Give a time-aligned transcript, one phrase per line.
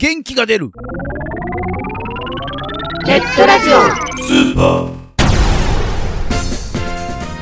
[0.00, 0.70] 元気が出る。
[3.04, 3.72] ネットラジオ。
[4.22, 4.92] スーパー。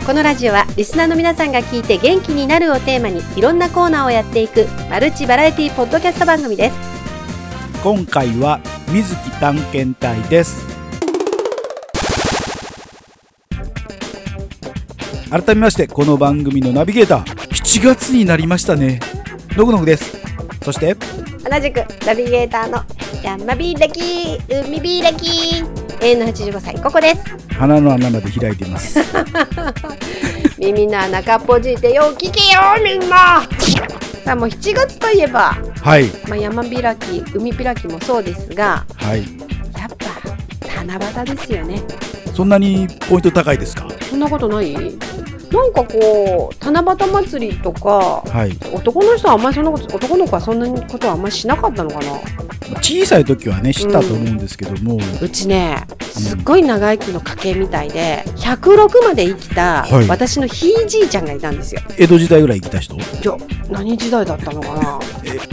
[0.06, 6.76] このラジオはリスナーの皆さんが聞いて元気になるをテーマにいろんなコーナーをやっていくマルチバラエティポッドキャスト番組です。
[7.82, 10.66] 今回は水木探検隊です。
[15.28, 17.24] 改めましてこの番組のナビゲーター。
[17.50, 19.00] 7月になりましたね。
[19.58, 20.16] のぐのぐです。
[20.62, 20.96] そして
[21.48, 22.82] 同じくナビゲーターの
[23.22, 25.62] 山開き海開き
[26.00, 27.24] 永遠の85歳ここです。
[27.54, 28.98] 鼻の穴まで開いています。
[30.58, 33.42] 耳の穴かっぽじいてよ聞けよみんな。
[34.24, 36.06] さあもう7月といえば、はい。
[36.28, 39.20] まあ、山開き海開きもそうですがはい。
[39.78, 41.80] やっぱ七夕ですよね。
[42.34, 43.86] そんなにポイント高いですか？
[44.10, 44.74] そんなことない？
[45.50, 48.74] なんかこう七夕祭りとかはい。
[48.74, 52.12] 男の人はあんまりそんなこと男の子はそんなことはあんまりしなかったのかな？
[52.82, 60.08] 小さい時はね知ったと思うんですけども、うちねすっごい長生きの家系みたいで106まで生きたはい。
[60.08, 62.96] 私のひいじいちゃんがいたんですよ、江戸時代ぐらい生きた人？
[62.96, 63.36] いや
[63.70, 64.98] 何時代だったのかな？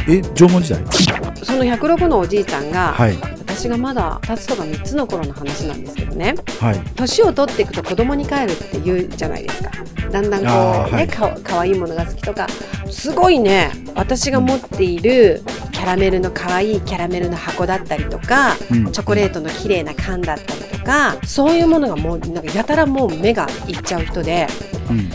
[0.09, 0.83] ええ縄文時代？
[1.44, 3.17] その106のおじいちゃんが、はい
[3.55, 6.33] 私がまだ2つとか3つの頃の話なんですけどね。
[6.59, 6.79] はい。
[6.95, 9.71] 年を取っていくと子供に帰るって言うじゃないですか。
[10.11, 11.07] だんだんこうね、はい。
[11.07, 12.47] かかわいいものが好きとか。
[12.89, 13.71] すごいね。
[13.95, 18.91] 私が持っているキャラメルのかわいいキャラメルの箱だったりとかうん。
[18.91, 24.47] チョコレートの綺麗な缶だったりとかそういうものがもうなんかやたらもう目がいっちゃう人で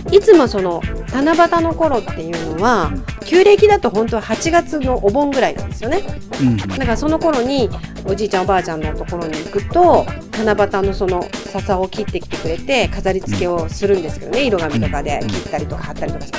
[0.06, 0.14] うん。
[0.14, 2.90] いつもその七夕の頃っていうのは
[3.24, 6.02] 旧暦だと本当は8月のお盆ぐらいなんですよね。
[6.40, 6.56] うん。
[6.56, 7.68] だからその頃に
[8.04, 10.06] おじいちゃんおばあちゃんのところに行くと
[10.44, 16.38] 七夕のその笹を切ってきてくれて飾り付けをするんですけどね色紙とかでうん切ったりとか貼ったりとかして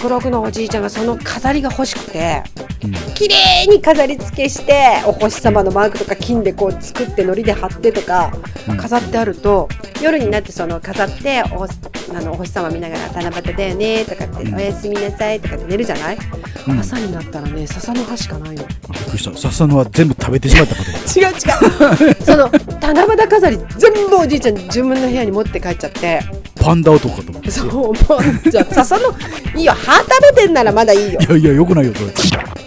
[0.00, 2.42] 106のおじいちゃんがその飾りが欲しくて
[2.82, 2.92] うん。
[3.14, 8.32] 綺麗に飾り付けしてお星様のマークとか金でこう作って糊で貼ってとか
[8.68, 8.76] うん。
[8.76, 9.68] 飾ってあると
[10.02, 14.54] 夜になってその飾っておあのお星様見ながら七夕だよねとかってうん。
[14.54, 16.18] おやすみなさいとかって寝るじゃない、
[16.66, 16.78] うん。
[16.78, 18.64] 朝になったらね笹の葉しかないの。
[18.64, 19.36] あびっくりした。
[19.36, 20.90] 笹野は全部食べてしまったこと
[21.20, 22.24] 違う違う。
[22.24, 22.50] その
[22.80, 26.20] 七夕飾り全部おじいちゃん自分の部屋に持って帰っちゃって
[26.60, 27.50] パンダ男かと思って。
[27.50, 27.94] そうもう
[28.50, 29.14] じゃあ笹の
[29.56, 31.20] いいよ歯食べてんならまだいいよ。
[31.20, 32.12] いやいやよくないよそれ。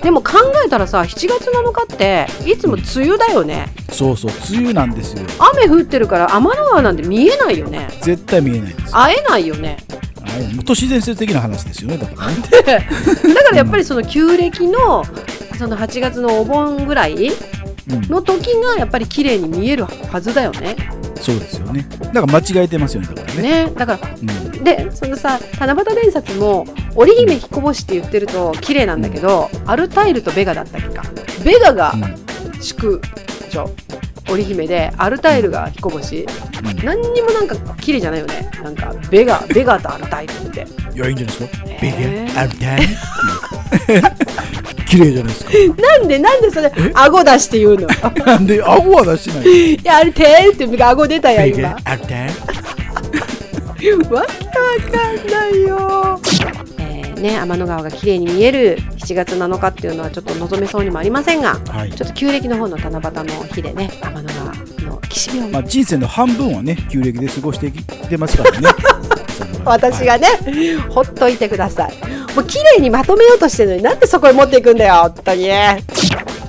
[0.02, 0.34] でも考
[0.66, 3.68] えたらさ7月7日っていつも梅雨だよね。
[3.92, 5.22] そうそう梅雨なんですよ。
[5.54, 7.88] 雨降ってるから天の川なんて見えないよね。
[8.02, 8.92] 絶対見えないんです。
[8.92, 9.78] よ会えないよね。
[10.56, 12.32] もう都市伝説的な話ですよねだから。
[12.32, 15.06] ね だからやっぱりその旧暦の
[15.58, 17.34] その8月のお盆ぐらいうん
[17.88, 20.76] の時がやっぱり綺麗に見えるはずだよね。
[21.20, 21.88] そうですよね。
[22.14, 23.42] だから間違えてますよねだからね。
[23.66, 23.72] ね。
[23.76, 24.24] だからう
[24.60, 24.64] ん。
[24.64, 31.04] でそのさ七夕伝説も織姫彦星って言ってると綺麗なんだけど、アルタイルとベガだったっけか。
[31.44, 32.62] ベガがうん。
[32.62, 33.02] 宿
[33.50, 33.70] 女
[34.30, 36.22] 織姫でアルタイルが彦星。
[36.22, 36.86] うん。
[36.86, 38.50] 何にもなんか綺麗じゃないよね。
[38.64, 40.66] なんかベガベガとアルタイルって。
[40.96, 41.66] いやいいんじゃないですか？
[41.66, 42.36] ベえー。
[42.36, 42.82] ガアルタイ
[44.94, 45.52] 綺麗じゃないですか。
[45.82, 47.88] なんでなんでそれ顎出して言うの？
[48.26, 51.70] なんで顎は出してないいやアルタイルって顎出たやベ今。
[51.70, 52.30] ガアルタイ
[54.12, 54.26] わか
[55.12, 56.20] んないよ。
[56.78, 61.92] えーね、天の川が綺麗に見える7月7日っていうのはちょっと望めそうにもありませんがはい。
[61.92, 64.46] ちょっと旧暦の方の七夕の日でね天の川
[64.92, 68.70] の岸辺を、まあ人生の半分はね旧暦で過ごしてきてますからね。
[69.66, 70.28] 私がね、
[70.90, 71.94] ほっといてください
[72.36, 75.48] もう綺麗にまとめようとしてるのになんでそこへ持っていくんだよ本当に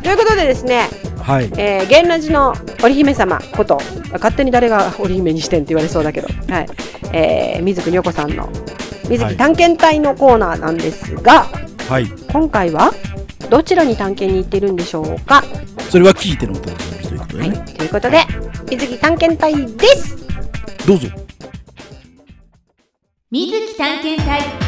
[0.02, 0.88] ということでですね、
[1.20, 1.44] はい。
[1.56, 3.78] えー、源ラジの織姫様こと
[4.12, 6.66] 勝手に誰が織姫にしてんって言われそうだけど、はい。
[7.12, 8.50] えー、水木にょこさんの
[9.08, 11.46] 水木探検隊のコーナーなんですが、
[11.88, 12.06] はい。
[12.30, 12.92] 今回は
[13.48, 15.42] どちらに探検に行ってるんでしょうか、
[15.90, 17.50] それは聞いてのお楽しみということではい。
[17.50, 18.24] ね、ということで
[18.70, 20.16] 水木探検隊です。
[20.86, 21.08] どうぞ。
[23.30, 24.63] 水木探検隊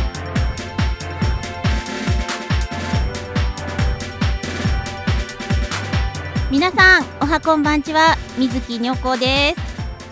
[6.56, 8.16] 皆さんおはこんばんちは。
[8.38, 9.60] 水木にょこです。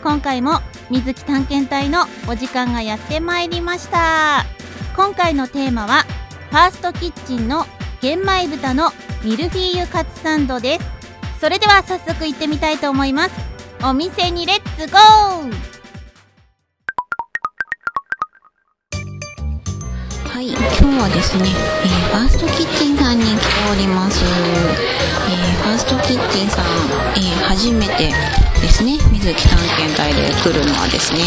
[0.03, 0.61] 今回も
[0.91, 4.45] 水木探検隊のお時間がやってまいりました。
[4.95, 6.05] 今回のテーマは
[6.51, 7.65] ファーストキッチンの
[8.03, 8.91] 玄米豚の
[9.23, 10.85] ミルフィーユカツサンドです。
[11.41, 13.35] それでは早速行ってみたいと思います。
[13.83, 15.55] お店にレッツゴー!
[20.29, 23.39] はい、今日はですね、えーファーストキッチンさんに来て
[23.73, 24.23] おります。
[26.07, 26.65] キッチンさん、
[27.17, 28.13] えー初めて
[28.61, 31.21] ですね、水木探検隊で来るのはですね、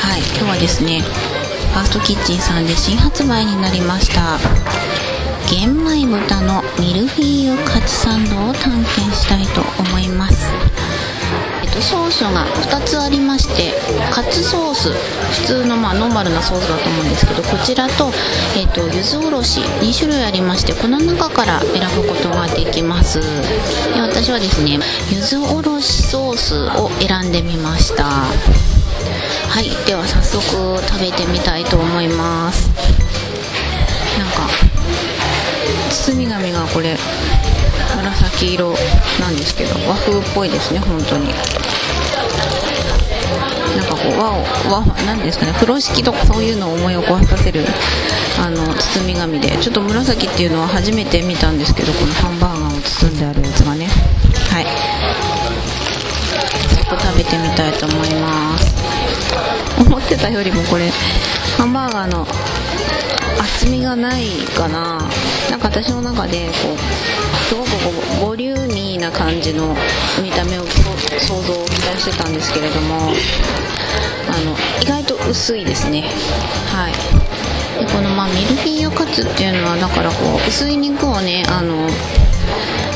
[0.00, 4.38] はい、今日はですね、ファーストキッチンさんで新発売になりました。
[5.50, 10.48] 玄米豚のミルフィーユカツサンドを探検したいと思います
[11.74, 13.72] と、ソースが2つありまして
[14.12, 14.90] カツソース
[15.42, 18.10] 普通のまあノーマルなソースだと思うんですけどこちらと,、
[18.56, 23.20] えっと柚子おろし2種類ありましてこの中から選ぶことができます。
[23.92, 24.78] で私はですね
[25.10, 28.04] 柚子おろしソースを選んでみました。
[28.04, 32.68] はいでは早速食べてみたいと思います。
[34.18, 34.48] なんか
[35.90, 36.96] 包み紙がこれ
[37.96, 38.74] 紫色
[39.20, 41.28] なんですけど和風っぽいですね本当に。
[43.76, 47.64] なんかこう和を和なんですかね風呂敷とかそういうのを思い起こさせる
[48.40, 53.86] あの包み紙でちょっと紫っていうのは初めて見たんですけどこのハンバーガーを包んであるやつがね。
[54.50, 54.66] はい。
[56.86, 58.74] 早速食べてみたいと思います。
[59.80, 60.88] 思ってたよりもこれ
[61.56, 62.26] ハンバーガーの
[63.84, 64.24] がない
[64.56, 64.98] かな。
[65.50, 66.78] なんか私の中でこう
[67.44, 67.76] すごくこ
[68.22, 69.76] うボリューミーな感じの
[70.22, 73.08] 見た目を想像を期待してたんですけれどもあ
[74.40, 76.02] の意外と薄いですね。
[76.72, 76.92] はい。
[77.78, 81.86] でこのまあミルフィーユカツっていうのはだからこう薄い肉をねあの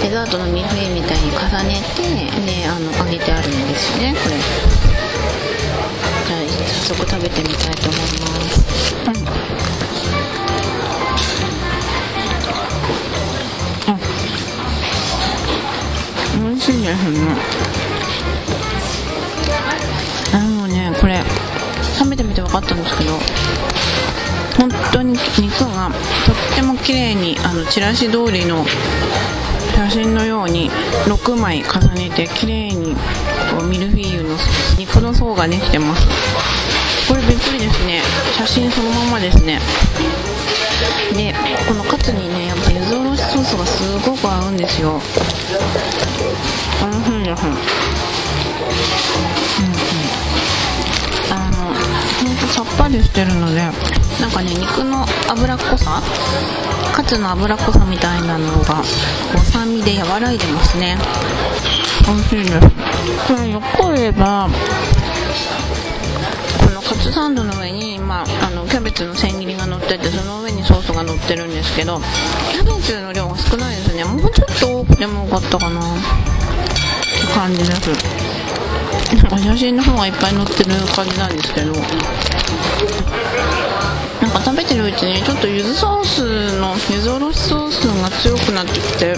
[0.02, 1.38] デザートのミルフィーユみたいに重
[1.69, 2.02] ねて
[2.46, 4.37] であの揚げてあるんですよねこれ。
[6.26, 8.06] じゃあ早速食べてみたいと思いま
[8.49, 9.68] す、うん、
[16.73, 17.19] しいですね。
[20.35, 21.23] あのねこれ
[21.97, 23.12] 食べてみて分かったんですけど
[24.59, 25.91] 本当に肉が
[26.26, 28.67] とっても綺麗にあのチラシ通りの
[29.75, 30.70] 写真のように
[31.06, 34.37] 6枚重ねて綺麗にこうミルフィーユの
[34.79, 36.06] 肉の層ができてます。
[37.09, 38.03] これびっくりですね
[38.37, 39.59] 写真そのままですね。
[41.17, 41.35] で
[41.67, 45.00] このカツにねやっぱ柚子おろしソースがすごく合うんですよ。
[46.81, 47.59] 美味しいですうんうん
[51.31, 53.61] あのほんとさっぱりしてるので
[54.21, 56.03] なんかね肉の脂っこさ
[56.95, 58.83] カツの脂っこさみたいなのがこ
[59.37, 60.97] う酸味で和らいでますね
[62.07, 62.69] 美味しいです
[63.27, 64.49] これよく言えば
[66.61, 72.01] このカツサンドの上に、まあ、あのキャベツの千切りが乗っててその上にソースが乗ってるんですけど
[72.53, 75.81] キャベツの量が少ないですねもうちょっと多くてもよかったかな
[77.38, 77.70] 感じです
[79.14, 81.73] なんか写真の方がいっぱい載ってる感じなんですけど。
[84.20, 89.17] なんか食べてるうちにちょっと柚子ソースの柚子おろしソースが強くなってきて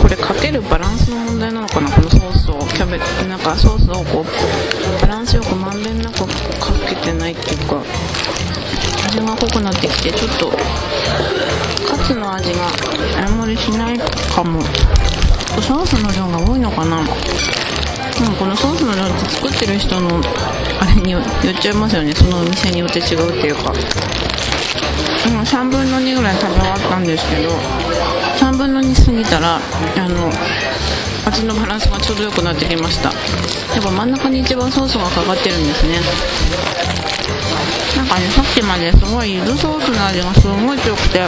[0.00, 2.58] これかけるバランスの問題なのかなこのソースを。
[2.74, 6.26] キャベツなんかソースをこうバランスよくまんべんなくか
[6.86, 7.82] けてないっていうか
[9.06, 10.52] 味が濃くなってきてちょっと
[15.64, 17.02] ソースの量が多いのかな？
[17.02, 17.10] で
[18.28, 20.20] もこのソースの量って作ってる人の
[20.78, 21.22] あれによっ
[21.60, 22.12] ちゃいますよね。
[22.12, 23.72] そのお店によって違うっていうか。
[25.26, 27.48] 今3分の2ぐらい食べ終わったんですけど
[28.36, 29.60] 3分の2過ぎたらあ
[30.08, 30.30] の
[31.26, 33.10] 味のバランスがちょうど良くなってきました。
[33.74, 35.98] やっぱ真ん中に一番ソースがかかってるんですね。
[37.96, 41.24] なんかねさっきまですごい柚子ソースの味がすごい強くて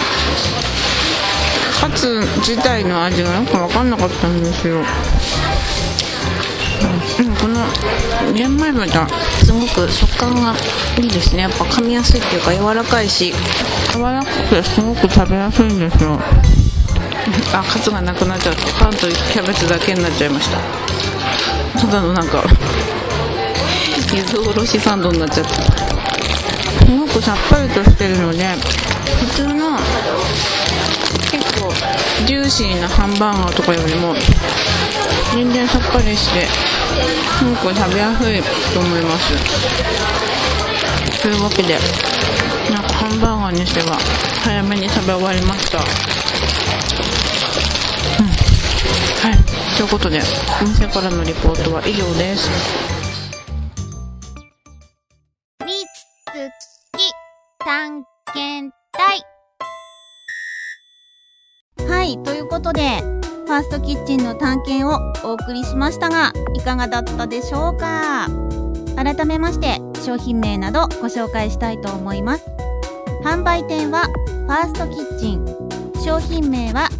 [1.81, 4.79] カツ自体の味がよく分かんなかったんですよ。
[7.19, 9.09] うん、この玄米豚
[9.45, 10.55] すごく食感が
[10.99, 11.43] いいですね。
[11.43, 13.33] やっぱ噛みやすいっていうか柔らかいし。
[13.93, 16.19] 柔らかくてすごく食べやすいんですよ。
[17.53, 20.87] あカツがなくなっちゃってパンとキャベツだけになっちゃいました。
[21.81, 22.43] ただのなんか
[24.15, 25.55] 柚子おろしサンドになっちゃった
[26.87, 28.47] すごくさっぱりとしてるので
[29.15, 29.79] 普通の
[31.31, 31.73] 結構
[32.27, 34.15] ジューシーなハンバーガーとかよりも
[35.35, 36.47] 全然さっぱりして
[37.39, 39.33] すごく食べやすいと思います。
[41.23, 41.79] というわけで
[42.71, 43.99] なんかハンバーガーにしては
[44.43, 45.79] 早めに食べ終わりました。
[45.79, 45.85] は
[49.31, 49.37] い。
[49.77, 50.23] ということで
[50.63, 52.96] お店からのリポートは以上です。
[62.07, 68.29] はいということでファーストキッチンの探検をお送りしましたがいかがだったでしょうか？
[68.95, 72.45] 改めまして商品名などご紹介したいと思います。
[73.25, 75.45] 販売店はファーストキッチン。
[76.01, 76.91] 商品名は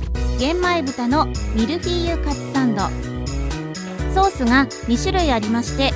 [0.41, 2.83] 玄米豚のミルフィーユカツサンド。
[4.13, 5.93] ソースが2種類ありまして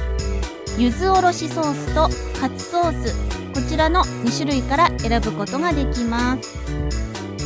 [0.79, 2.09] 柚子おろしソースと
[2.41, 3.13] カツソース
[3.55, 6.57] こちらの2種類から選ぶことができます。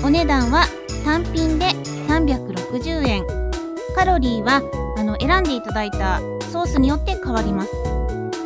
[0.04, 0.66] お値段は
[1.04, 1.66] 単品で
[2.08, 3.26] 360円。
[3.94, 4.62] カロリーは
[4.96, 6.18] あの選んでいただいた
[6.50, 7.70] ソースによって変わります。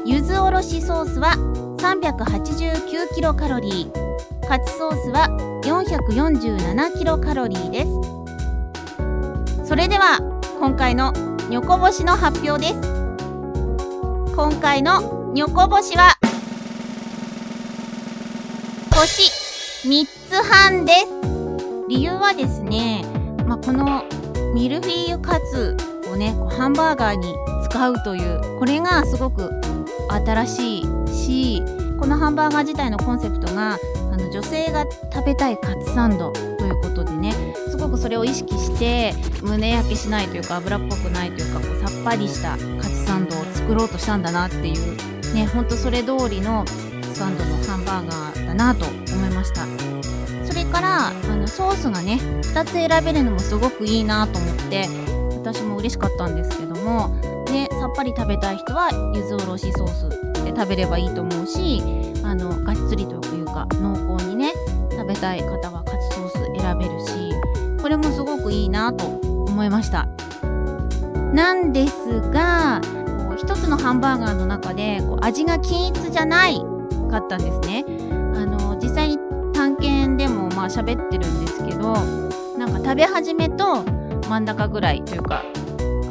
[0.04, 1.34] 柚子おろしソースは
[1.78, 4.48] 389キロカロリー。
[4.48, 5.28] カツソースは
[5.64, 9.68] 447キロカロリーです。
[9.68, 10.18] それでは
[10.58, 11.12] 今回の
[11.48, 12.80] ニョコ星の発表です。
[14.34, 16.18] 今回のニョコ星は
[18.90, 19.30] 星
[19.86, 21.37] 3つ半です。
[21.88, 23.02] 理由はですね、
[23.46, 24.04] まあ、この
[24.54, 25.74] ミルフィーユカツ
[26.12, 29.50] をねハンバーガーに使うというこれがすごく
[30.10, 31.62] 新しいし
[31.98, 33.78] このハンバーガー自体のコンセプトが
[34.12, 37.32] あの女性が食べたいカツサンドということでね
[37.68, 46.66] すごくそれを意識して胸焼けしないというか油っぽくないというかこうさっぱりしたカツサンドを作ろうとしたんだなっていうねほんとそれ通りの
[47.14, 49.87] サンドのハンバーガーだなと思いました。
[50.68, 54.88] からあのソースがね2つ選べるのもすごくいいなと思って
[55.36, 57.08] 私も嬉しかったんですけども
[57.50, 60.08] ねさっぱり食べたい人は柚子おろしソース
[60.44, 61.82] で食べればいいと思うし
[62.22, 64.52] あのがっつりというか濃厚にね
[64.90, 70.08] 食べたい方はカツソース選べるしこれもすごくいいなと思いました。
[71.32, 72.80] なんですが
[73.28, 76.58] こう一つのハンバーガーの中でこう味が均一じゃない
[77.10, 77.84] かったんですね。
[80.58, 81.94] まあ喋ってるんですけど
[82.58, 83.84] なんか食べ始めと
[84.28, 85.44] 真ん中ぐらいというか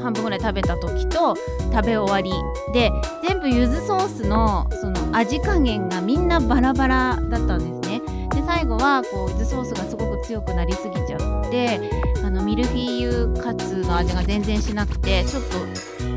[0.02, 1.36] 半分ぐらい食べた時と
[1.74, 2.32] 食べ終わり
[2.72, 2.90] で
[3.28, 8.02] 全部柚子ソースのその味加減がみんなバラバラだったんですね。
[8.30, 11.82] で最後はこう柚子ソースがすごく強くなりすぎちゃって
[12.24, 15.58] あのミルフィーユカツの味が全然しなくてちょっと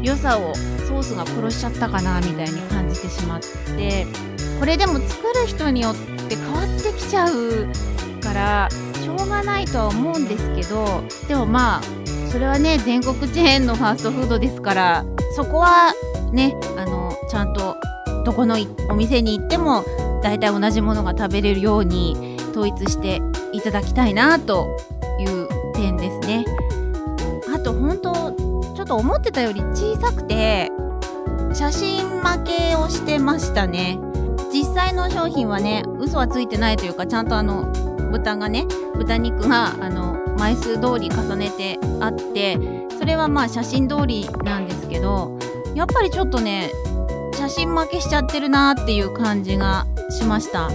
[0.05, 3.41] 良さをソースが殺しちゃったかなみたいに感じてしまっ
[3.77, 4.07] て
[4.61, 5.95] これでも作る人によっ
[6.29, 7.67] て変わってきちゃう
[8.31, 8.69] から
[9.03, 11.83] しょうがないとは思うんですけどでもまあ
[12.31, 15.93] それはね全国チェーンのファーストフードですからそこは
[16.31, 17.77] ねあのちゃんと
[18.25, 18.57] どこの
[18.89, 19.85] お店に行っても
[20.23, 23.21] 大体同じものが食べれるように統一して
[23.53, 24.77] いただきたいなと
[25.19, 26.45] いう点ですね。
[27.53, 28.13] あと本当
[28.77, 30.71] ちょっと思ってたより小さくて
[31.53, 33.99] 写真負けをしてましたね。
[34.53, 37.73] 実際の商品はね嘘はついてないというかちゃんとあの
[38.11, 42.59] 豚がね豚肉があの枚数通り重ねてあって
[42.99, 45.39] それはまあ写真通りなんですけど
[45.75, 46.71] やっぱりちょっとね
[47.35, 50.71] 写真負けしちゃってるなっていう感じがしました。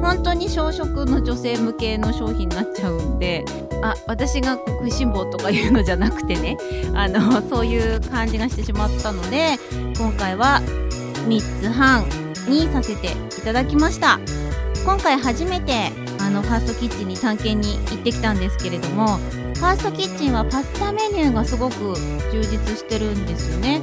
[0.00, 3.44] 本当に小食の女性向けの商品になっちゃうんで
[3.82, 6.58] あ私が食いしん坊とかいうのじゃなくてね
[6.94, 9.56] あのそういう感じがしてしまったので
[9.96, 10.60] 今回は
[11.26, 12.04] 3つ半
[12.46, 14.20] にさせていただきました。
[14.84, 15.90] 今回初めて
[16.26, 21.94] あのファーストキッチンに探検に行ってきたんですけれどもファーストキッチンはパスタメニューがすごく
[22.32, 23.80] 充実してるんですよね。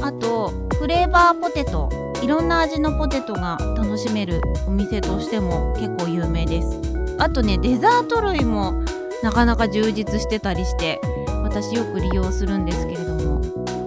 [0.00, 1.90] あとフレーバーポテト
[2.22, 6.80] いろんな味のポテトが楽しめるお店としても結構有名です。
[7.18, 8.84] あとねデザート類も
[9.24, 11.00] なかなか充実してたりして
[11.42, 13.40] 私よく利用するんですけれども。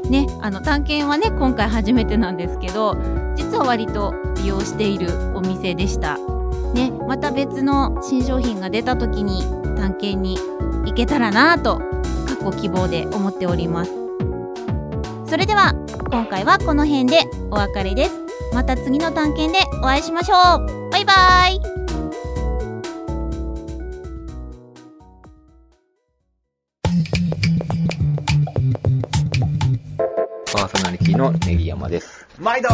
[0.10, 2.98] ねあの探検はね今回初めてなんですけど
[3.38, 6.18] 実は割と利用しているお店でした。
[6.74, 6.92] ね
[7.34, 9.42] 別の新商品が出た時に
[9.76, 10.38] 探検に
[10.86, 11.82] 行けたらなぁと
[12.28, 13.92] 過去希望で思っております。
[15.28, 15.74] それでは
[16.12, 18.20] 今回はこの辺でお別れです。
[18.54, 20.90] また次の探検でお会いしましょう。
[20.92, 21.60] バイバイ。
[30.54, 32.28] パーソナリティのネギ山です。
[32.38, 32.70] 毎度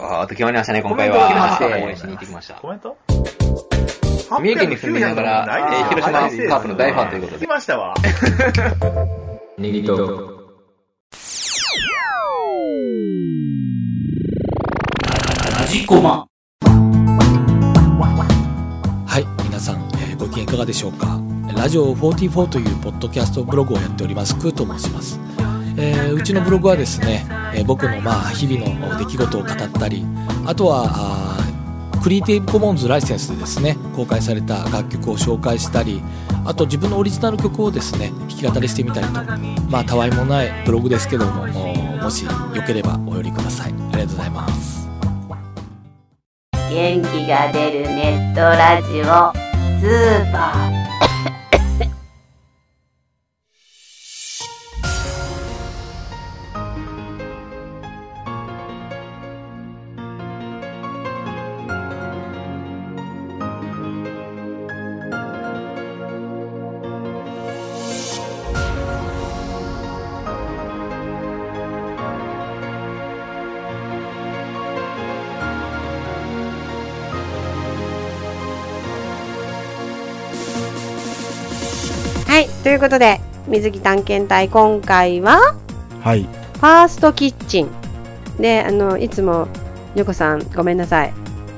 [0.00, 1.58] わーっと決まりましたね、今回は。
[1.60, 2.54] 応援しに行ってきました。
[2.54, 2.96] コメント
[4.30, 5.46] 三重県に住みながら
[5.82, 7.94] えー広島カープの大ファンということで来ましたわ。
[9.58, 9.96] ネギと、
[15.58, 16.26] ラジコマ
[19.06, 21.20] はい、皆さん、えーご機嫌いかがでしょうか？
[21.56, 25.18] ラジオ44というポッドキャストブログをやっております、クーと申します。
[25.76, 30.04] えーうちのブログはですね、え僕のまあ日々の出来事を語ったり、
[30.46, 36.02] あとはあクリエイティブコモンズライセンスでですね、公開された楽曲を紹介したり、
[36.46, 39.12] あと自分のオリジナル曲をですね、弾き語りしてみたりと、
[39.68, 42.30] まあたわいもないブログですけども、もしよ
[42.66, 43.72] ければお寄りください。
[43.72, 44.88] ありがとうございます。
[46.70, 50.69] 元気が出るネットラジオスーパー
[82.70, 85.56] ということで水着探検隊今回は
[86.02, 86.22] はい。
[86.22, 87.68] ファーストキッチン。
[88.38, 89.48] であのいつも
[89.96, 91.12] にょこさんごめんなさい。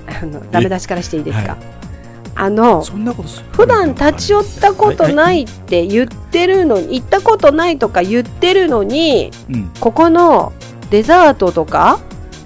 [0.06, 1.60] あのダメ出しからしていいですか、はい。
[2.34, 9.70] あのそんなこと普段立ち寄ったことないって言ってるのに行ったことないとか言ってるのにうん。
[9.80, 10.54] ここの
[10.88, 12.00] デザートとか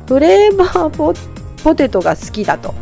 [0.08, 1.14] フレーバーポ
[1.62, 2.74] ポテトが好きだと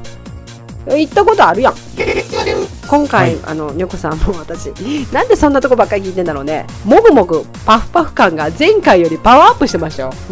[0.86, 1.74] 行ったことあるやん。
[2.86, 3.40] 今回、はい。
[3.46, 4.66] あのにょこさんも私
[5.12, 6.66] なんでそんなとこばっかり聞いてんだろうね。
[6.84, 10.12] もぐもぐパフパフ感が前回よりパワーアップしてましたよ。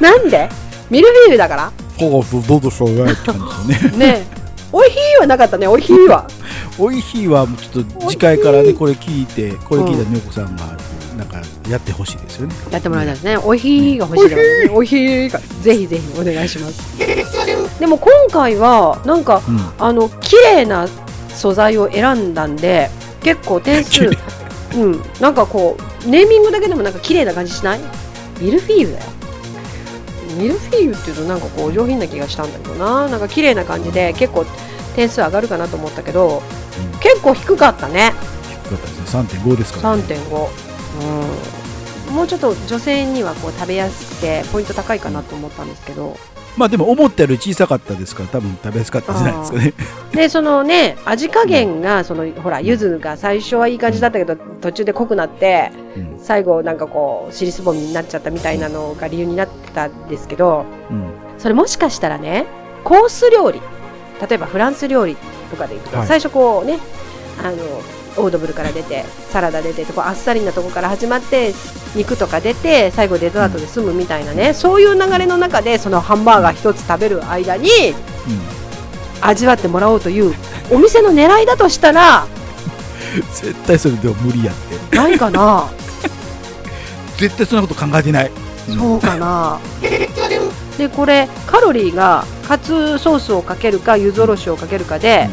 [0.00, 0.48] なんで？
[0.90, 1.72] ミルフィーユだから。
[1.98, 3.98] ほう、どうぞそうやって感じですよね。
[3.98, 4.40] ねえ
[4.72, 6.26] おいひいはなかったねおいひいは。
[6.78, 10.62] おいひいはもうちょっと次回からね、これ聞いて、これ聞いたみこさんが、
[11.20, 12.54] なんか、やってほしいですよね。
[12.70, 13.36] やってもらいたいですね。
[13.36, 14.70] おいひいが欲しいからね。
[14.72, 16.80] おいひいがぜひぜひお願いします。
[17.78, 19.60] でも今回はなんかうん。
[19.78, 20.88] あの綺麗な
[21.34, 22.90] 素材を選んだんで
[23.22, 24.10] 結構点数
[24.74, 27.80] うんなんかこうネーミングだけでもなんか綺麗な感じしない？
[28.40, 29.04] ミルフィーユだよ。
[30.38, 33.08] ミルフィーユっていうとなんかこうお上品な気がしたんだけどな。
[33.08, 34.44] なんか綺麗な感じで結構
[34.96, 38.12] 点数上がるかなと思ったけど、うん結構低かったね。
[38.64, 39.20] 低かったですね。
[39.44, 40.02] 3.5ですから、ね。
[40.02, 40.48] 3.5、
[42.08, 46.16] うん、もうちょっと女性にはこう食べやすくてポイント高いかなと思ったんですけど
[46.56, 49.74] まあでも思ったより小さかったですから、多分食べやすかったんじゃないですかね。
[50.12, 56.18] でそのね味加減がそのほら柚子が最初はいい感じだったけど途中で濃くなってうん。
[56.18, 61.12] 最後なんかこう尻すぼみになっちゃったみたいなのが理由になってたんですけどうん。
[61.38, 62.46] それもしかしたらね
[62.82, 63.60] コース料理
[64.20, 65.16] 例えばフランス料理
[65.50, 66.78] とかでいくと、はい最初こうね
[67.38, 67.56] あの
[68.16, 71.54] オードブルから出てサラダ出てこうあっさりなとこから始まって
[71.94, 78.60] 肉とか出て最後デザートで済むみたいなね、そういう流れの中でそのハンバーガー一つ食べる間にうん。
[79.22, 80.34] 味わってもらおうという
[80.70, 82.26] お店の狙いだとしたら
[83.34, 84.54] 絶対それでも無理やっ
[84.90, 84.96] て。
[84.96, 85.68] ないかな
[87.18, 88.30] 絶対そんなこと考えてない。
[88.68, 89.58] うんそうかな
[90.78, 95.28] でこれカロリーがカツソースをかけるか柚子おろしをかけるかで、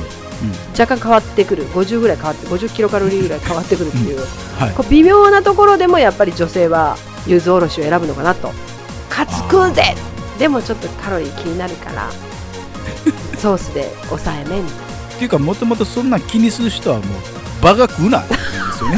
[0.77, 1.67] 若干変わってくる。
[1.69, 4.19] 50ぐらい変わって50キロカロリーぐらい変わってくるっていう、
[4.59, 4.73] はい。
[4.75, 8.51] こう微妙なところでもやっぱり女性は柚子おろしを選ぶのかなと。
[9.09, 9.95] カツ食うぜ！
[10.37, 12.09] でもちょっとカロリー気になるから。
[13.37, 18.97] ソースで抑えめみたいっていうか、もともとそんなん気にする人はもう、バカ食うなって言うんですよね。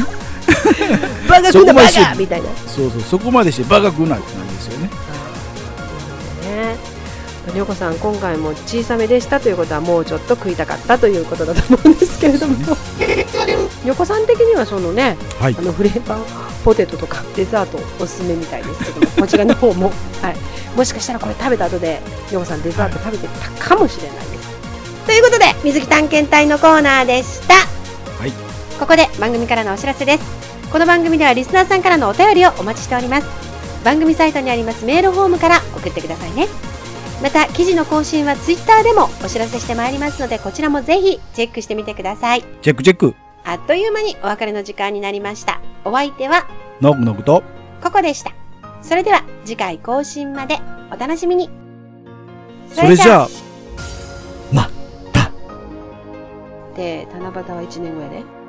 [1.28, 2.14] な バカ食うなバカ！
[2.14, 2.48] みたいな。
[2.66, 4.84] そうそう、そこまでしてバカ食うなってなんですよね。
[4.84, 4.90] ね
[7.54, 12.54] りょうこさん今回も小さめでしたということはもうちょっと食いたかったということだと思うんですけれども
[13.84, 15.62] りょうこ さん的にはそのねはいあ。
[15.62, 16.20] のフレーバー
[16.64, 20.36] ポテトとかデザートおすすめみたいですけども こちらの方も、はい、
[20.76, 22.00] もしかしたらこれ食べた後で
[22.30, 23.26] りょうこさんデザート食べて
[23.58, 24.50] たかもしれないです。
[25.06, 27.54] ということで水木探検隊のコーナーでした。
[27.54, 28.32] はい
[28.78, 30.24] ここで番組からのお知らせです。
[30.72, 33.26] この番組ではリスナーさんからのお便りをお待ちしております。
[33.84, 36.48] 番組サイトにありますメールフォームから送ってくださいね。
[37.22, 42.42] また記事の更新はツイッターでもお知らせしてまいりますのでこちらもぜひチェックしてみてください。
[42.62, 43.14] チェックチェック。
[43.44, 45.60] あっという間にお別れの時間になりました。
[45.84, 46.46] お相手は
[46.80, 47.42] ノクノクと。
[47.82, 48.32] ココでした。
[48.82, 50.58] それでは次回更新まで
[50.92, 51.50] お楽しみに。
[52.72, 53.28] それじゃあ、
[56.80, 58.39] で、七夕は1年後やで。